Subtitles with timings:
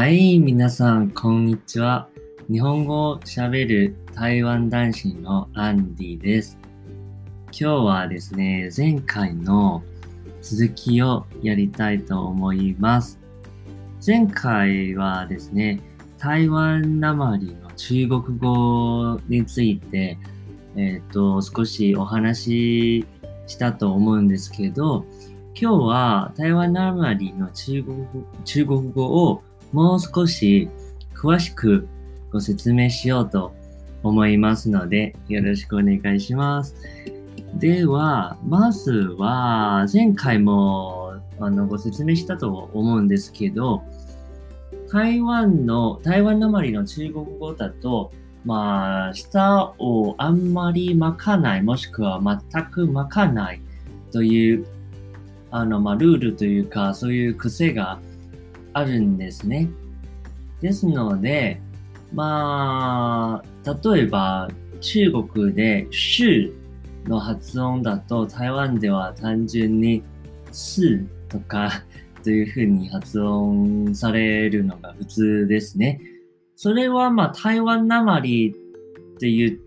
[0.00, 2.08] はい、皆さん、こんにちは。
[2.50, 6.56] 日本語を喋る台湾男子のアンディです。
[7.48, 9.82] 今日はですね、前回の
[10.40, 13.20] 続きをやりたいと思います。
[14.04, 15.82] 前回はですね、
[16.16, 20.16] 台湾なまりの中国語について、
[20.76, 23.06] えっ、ー、と、少しお話し
[23.46, 25.04] したと思うんですけど、
[25.54, 28.06] 今日は台湾なまりの中国
[28.46, 29.42] 中国語を
[29.72, 30.68] もう少し
[31.14, 31.88] 詳しく
[32.32, 33.52] ご説明しようと
[34.02, 36.74] 思いますので、よろしくお願いします。
[37.54, 43.82] では、まずは、前回もあのご説明したと思うんですけど、
[44.90, 48.12] 台湾の、台湾なまりの中国語だと、
[48.44, 52.20] まあ、舌をあんまり巻かない、もしくは
[52.52, 53.60] 全く巻かない
[54.12, 54.66] という、
[55.50, 57.98] あの、まあ、ルールというか、そういう癖が
[58.72, 59.68] あるんですね。
[60.60, 61.60] ですので、
[62.12, 64.48] まあ、例えば
[64.80, 66.52] 中国で州
[67.06, 70.02] の発音だと台湾では単純に
[70.52, 71.84] すとか
[72.22, 76.00] というふうに発音されるのが普通ですね。
[76.56, 79.60] それはまあ台湾なまりっていう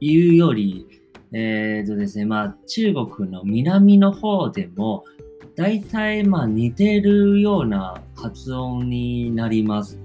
[0.00, 0.86] いうより、
[1.32, 5.04] えっ、ー、とですね、まあ中国の南の方でも
[5.56, 9.98] 大体まあ似てるような発音になります。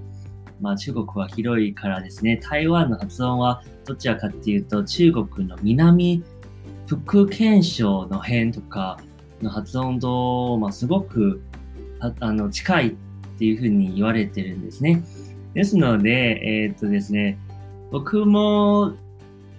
[0.60, 6.22] まあ中国は広いからですね、台湾の発音はどちらかっていうと中国の南
[6.86, 9.00] 福建省の辺とか
[9.42, 11.42] の発音と、まあ、すごく
[11.98, 12.92] あの近いっ
[13.38, 15.02] ていうふうに言われてるんですね。
[15.54, 17.38] ですので、えー、っとですね、
[17.90, 18.92] 僕も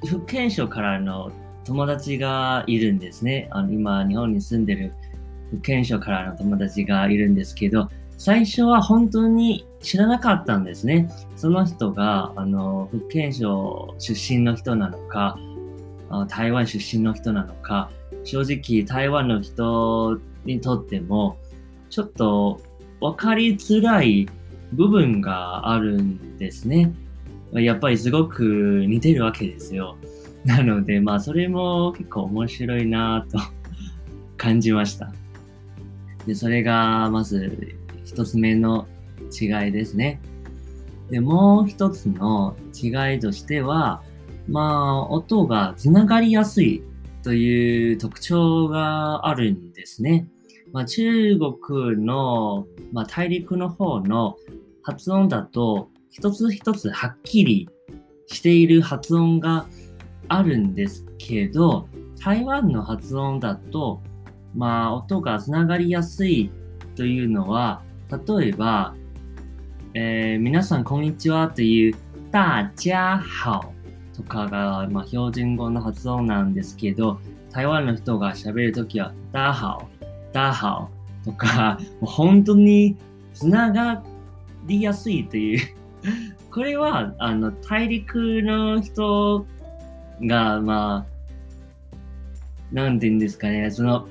[0.05, 1.31] 福建省からの
[1.65, 3.47] 友達がいるんですね。
[3.51, 4.93] あの今、日本に住んでる
[5.51, 11.09] 福建省からの友達がいるんですけど、最初は本当に知らなかったんですね。
[11.35, 15.37] その人が、あの、福建省出身の人なのか、
[16.27, 17.89] 台湾出身の人なのか、
[18.23, 21.37] 正直台湾の人にとっても、
[21.89, 22.61] ちょっと
[22.99, 24.29] 分かりづらい
[24.73, 26.93] 部分があるんですね。
[27.53, 29.97] やっぱりすごく似てるわけですよ。
[30.45, 33.39] なので、まあ、それも結構面白いなと
[34.37, 35.11] 感じました。
[36.25, 38.87] で、それが、まず、一つ目の
[39.39, 40.21] 違いですね。
[41.09, 44.01] で、もう一つの違いとしては、
[44.47, 46.83] まあ、音がつながりやすい
[47.23, 50.27] という特徴があるんですね。
[50.71, 54.37] まあ、中国の、まあ、大陸の方の
[54.83, 57.69] 発音だと、一つ一つはっきり
[58.27, 59.67] している発音が
[60.27, 61.87] あるんですけど、
[62.23, 64.01] 台湾の発音だと、
[64.55, 66.51] まあ、音がつながりやすい
[66.95, 67.81] というのは、
[68.27, 68.95] 例えば、
[69.93, 71.95] えー、皆さんこんにちはという、
[72.31, 73.73] 大家好
[74.15, 77.19] とかが、まあ、標準語の発音なんですけど、
[77.51, 79.87] 台湾の人が喋るときは、大好、
[80.33, 80.89] 大好
[81.25, 82.97] とか、もう本当に
[83.33, 84.03] つなが
[84.65, 85.75] りやすいという
[86.51, 89.45] これは、あの、大陸の人
[90.21, 91.11] が、まあ、
[92.73, 94.07] なんて言うんですかね、その、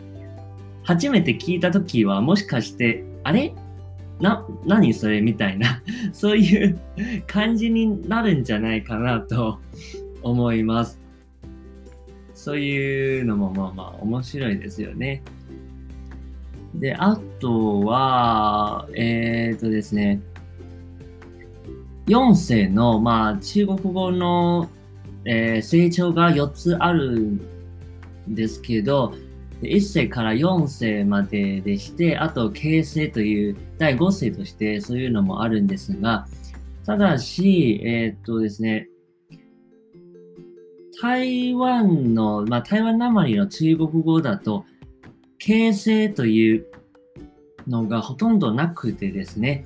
[0.91, 3.55] 初めて聞いたときは、もしかして、あれ？
[4.19, 5.81] な、何それみたいな、
[6.13, 6.81] そういう
[7.29, 9.61] 感じになるんじゃないかなと
[10.21, 10.99] 思います。
[12.35, 15.23] そういうのもまあまあ面白いですよね。
[16.75, 20.21] で、あとは、えっ、ー、とですね、
[22.09, 24.69] 4世の、まあ、中国語の、
[25.25, 27.41] えー、成長が4つあるん
[28.27, 29.15] ですけど、
[29.63, 36.27] 1世から4世まででして、あと形成という第5世としてそういうのもあるんですが、
[36.87, 38.89] ただし、えー、っとですね、
[41.01, 44.65] 台湾の、まあ、台湾なまりの中国語だと、
[45.39, 46.67] 形成という
[47.67, 49.65] のがほとんどなくてですね、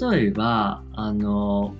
[0.00, 1.74] 例えば、あの、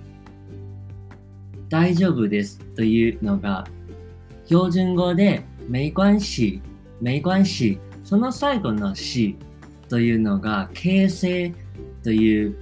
[1.69, 3.67] 大丈夫ですというのが、
[4.45, 6.61] 標準語で、没关系
[7.01, 7.79] 没关系。
[8.03, 9.37] その最後のし
[9.89, 11.53] というのが、形成
[12.03, 12.55] という、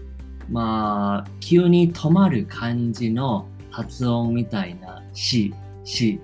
[0.49, 5.53] まあ、急に止まる感じの発音みたいなし、
[5.83, 6.19] し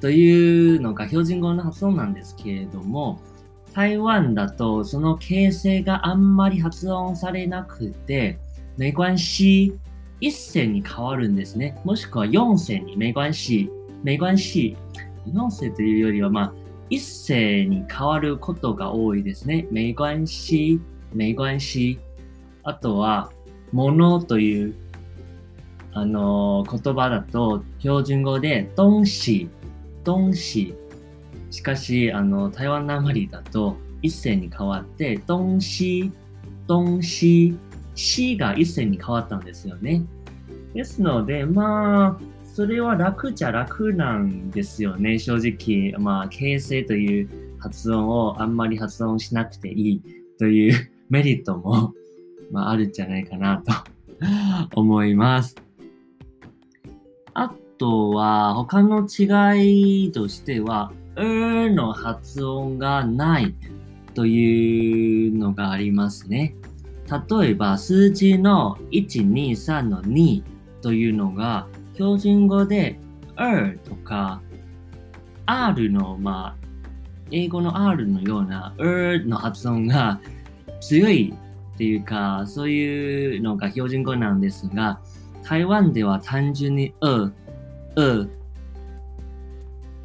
[0.00, 3.20] というのが標準語の発音なんですけれども、
[3.74, 8.38] 台湾だとその形成があんまり発音されなくて、
[8.78, 9.72] 没关系、
[10.20, 11.80] 一世に変わるんですね。
[11.84, 13.68] もしくは四世に没关系、
[14.04, 14.76] 没关系。
[15.32, 16.52] 四世というよりは、まあ、
[16.90, 19.66] 一世に変わることが多いですね。
[19.70, 20.80] 没关系、
[21.14, 21.98] 没关系。
[22.64, 23.30] あとは、
[23.72, 24.74] ものという、
[25.92, 29.48] あのー言葉だと、標準語で、東西、
[30.04, 30.74] 東西。
[31.50, 36.10] しかし、あの、台湾なまりだと、一斉に変わって、東西、
[36.68, 37.54] 東西、
[37.94, 40.02] しが一斉に変わったんですよね。
[40.74, 45.98] ですので、まあ、それは楽じゃ楽なんですよね、正直。
[45.98, 50.02] まあ、形成という発音をあんまり発音しなくていい
[50.38, 51.94] という メリットも、
[52.52, 53.72] まあ、あるんじゃないかなと
[54.78, 55.56] 思います。
[57.32, 63.54] あとは、他の違いとしては、うーの発音がない
[64.12, 66.54] というのがありますね。
[67.30, 70.42] 例えば、数字の1、2、3の2
[70.82, 71.66] というのが、
[72.00, 72.98] 標準語で、
[73.36, 74.40] er とか、
[75.44, 76.66] R の、まあ、
[77.30, 80.18] 英語の R のような er の発音が
[80.80, 81.34] 強い
[81.74, 84.98] っていうか、そういうのが標準語なんですが、
[85.44, 87.32] 台湾では単純に er、
[87.96, 88.30] er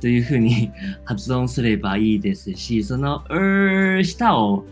[0.02, 0.74] というふうに
[1.06, 4.66] 発音すればいいですし、その er 下を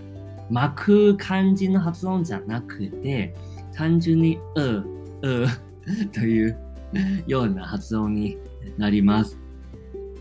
[0.52, 3.34] 巻く感じの発音じゃなくて、
[3.74, 4.84] 単純に er、
[5.22, 5.48] er
[6.12, 6.73] という
[7.28, 8.38] ような発音に
[8.78, 9.40] なります。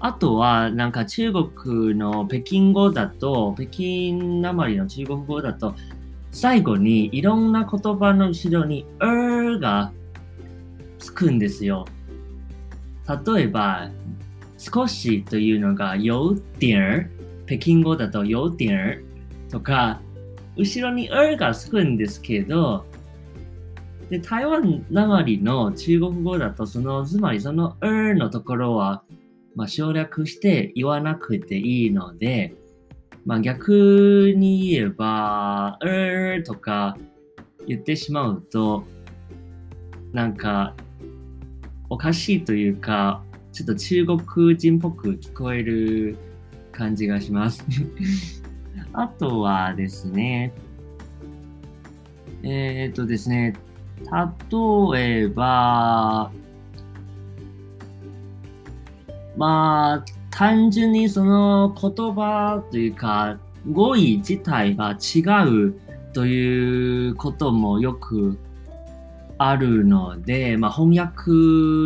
[0.01, 5.77] あとは、なんか中国の北京語だと、北京なまりの中国語だと、
[6.33, 9.93] 最後にいろんな言葉の後ろに er が
[10.99, 11.85] つくんですよ。
[13.27, 13.91] 例えば、
[14.59, 17.11] 少しというのが有点、
[17.47, 19.05] 北京語だと有点
[19.51, 20.01] とか、
[20.57, 22.85] 後ろに er がつくんですけど、
[24.13, 29.05] で、台湾なまりの中国語だと、その、つまりその er のところは、
[29.55, 32.55] まあ、省略して言わなくていいので、
[33.25, 36.99] まあ、逆に言えば、er とか
[37.67, 38.85] 言ってしまうと、
[40.13, 40.75] なんか、
[41.89, 46.19] おかしいというか、ちょっと中国人っぽく聞こえる
[46.71, 47.65] 感じがします。
[48.93, 50.53] あとはですね、
[52.43, 53.55] えー、っとですね、
[54.11, 56.31] 例えば、
[59.37, 63.39] まあ、単純にその言葉というか、
[63.71, 65.75] 語彙自体が違う
[66.13, 68.39] ということもよく
[69.39, 71.31] あるので、まあ、翻訳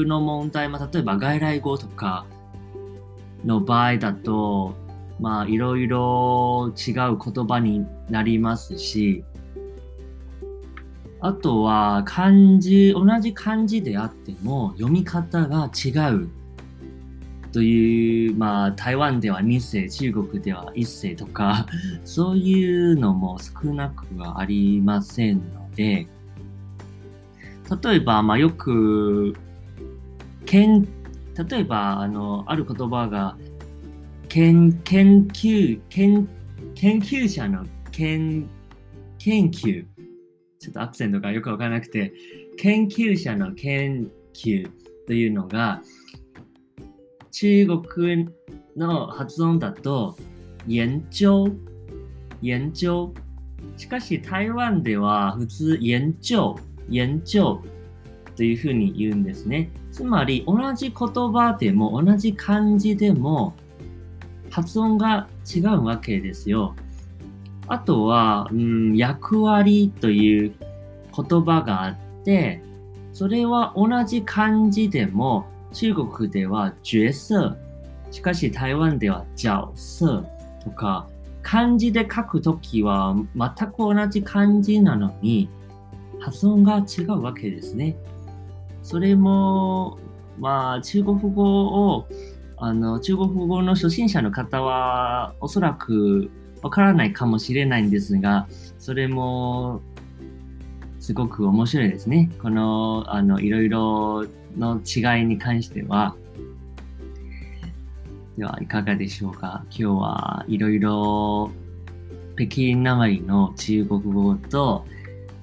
[0.08, 2.26] の問題、まあ、例えば外来語とか
[3.44, 4.74] の場合だと、
[5.20, 9.24] まあ、いろいろ違う言葉になりますし、
[11.26, 16.28] あとは漢字、同じ漢字であっても読み方が違う
[17.50, 21.67] という、まあ、台湾では2世、中国では1世とか、
[22.05, 26.06] そういうのも少なくはありませんので、
[27.82, 29.34] 例えば、まあ、よく、
[30.44, 30.87] 研
[31.50, 33.37] 例えば、あの、ある言葉が、
[34.28, 36.28] 研研究研、
[36.76, 38.49] 研究者の研、
[39.19, 39.95] 研究。
[40.66, 42.12] ちょっとアクセントがよくわからなくて、
[42.56, 44.68] 研究者の研究
[45.06, 45.80] というのが、
[47.30, 48.28] 中国
[48.76, 50.16] の発音だと、
[50.68, 51.56] 研究、
[52.42, 53.12] 研究。
[53.76, 56.56] しかし台湾では普通研究、
[56.90, 57.61] 研究
[58.35, 59.70] というふうに言うんですね。
[59.92, 63.54] つまり同じ言葉でも同じ漢字でも
[64.50, 66.75] 発音が違うわけですよ。
[67.68, 70.54] あとは、うん、役割という
[71.14, 72.62] 言葉があって、
[73.12, 77.56] それは同じ漢字でも中国では角色、
[78.11, 80.26] しかし台湾では角色
[80.62, 81.08] とか、
[81.42, 85.49] 漢字で書くときは全く同じ漢字なのに
[86.20, 87.96] 発音が違うわけですね。
[88.82, 89.99] それも、
[90.38, 92.06] まあ、中国語を、
[92.56, 96.30] あの、中国語の初心者の方はおそらく
[96.66, 98.49] わからないかもしれないんですが、
[98.80, 99.80] それも
[100.99, 102.28] すごく面白いですね。
[102.42, 104.26] この、あの、いろいろ
[104.58, 106.16] の違いに関しては。
[108.37, 111.52] では、いかがでしょうか今日はいろいろ
[112.35, 114.85] 北京なまりの中国語と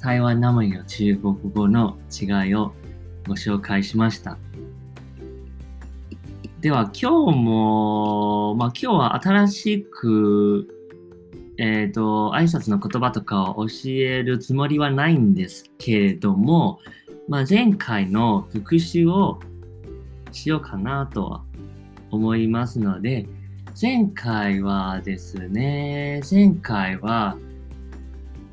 [0.02, 2.74] 台湾なまりの中国語の違いを
[3.30, 4.38] ご紹介しました。
[6.60, 10.83] では今日も、まあ今日は新しく、
[11.58, 16.80] えっ、と、挨拶の言葉とかを教えるつもりはないんですけれども、
[17.28, 19.40] まあ前回の復習を
[20.32, 21.44] しようかなとは
[22.12, 23.28] 思いますので、
[23.80, 27.38] 前回はですね、前回は、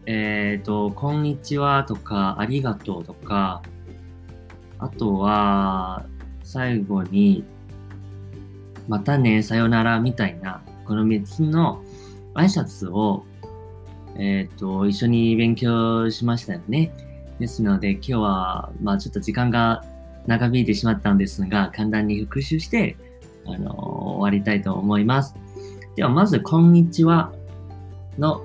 [0.07, 3.62] えっ、ー、と、こんにちはとか、ありがとうとか、
[4.78, 6.07] あとは、
[6.42, 7.45] 最後に、
[8.88, 11.83] またね、さよならみたいな、この3つの
[12.35, 13.25] 挨拶を、
[14.17, 16.93] えっ、ー、と、一緒に勉強しましたよね。
[17.39, 19.85] ですので、今日は、まあちょっと時間が
[20.27, 22.97] 長引いてしまったんですが、簡単に復習して、
[23.47, 23.75] あの
[24.19, 25.35] 終わりたいと思います。
[25.97, 27.33] では、まず、こんにちは
[28.19, 28.43] の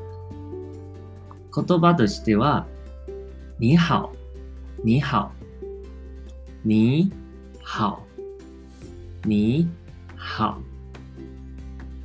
[1.54, 2.66] 言葉としては、
[3.60, 4.12] 你好、
[4.84, 5.32] 你好、
[6.64, 7.12] 你
[7.64, 8.00] 好、
[9.24, 9.68] 你
[10.18, 10.58] 好。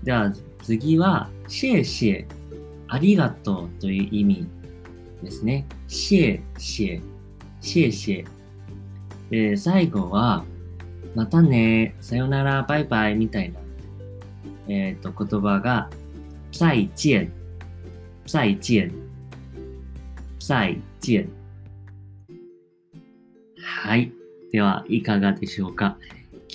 [0.03, 2.27] では、次は、谢谢、
[2.89, 4.49] ありがとうという意味
[5.23, 5.67] ですね。
[5.89, 7.01] 谢谢、
[7.61, 8.25] 谢谢。
[9.31, 10.45] で、最後は、
[11.15, 13.61] またね、さよなら、バイバイみたいな、
[14.69, 15.89] えっ、ー、と、言葉が、
[16.53, 17.33] 再见、
[18.27, 18.93] 再见、
[20.39, 21.29] 再见。
[23.63, 24.13] はい。
[24.53, 25.97] では、いかがでしょうか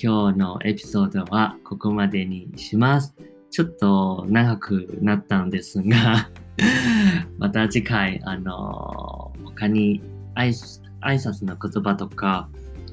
[0.02, 3.16] 今日のエピソードはここまでにします。
[3.56, 6.30] ちょっと長くなったんですが
[7.40, 10.02] また次回、あの他に
[10.36, 10.50] 挨
[11.00, 12.50] 拶の言葉とか、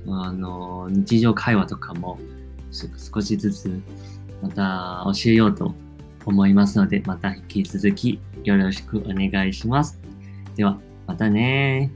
[0.06, 2.16] あの日常会話とかも
[2.70, 3.82] 少しずつ
[4.40, 5.74] また教えようと
[6.26, 9.98] 思いますので、また引き続きよろしくお願いします。
[10.54, 10.78] では、
[11.08, 11.90] またね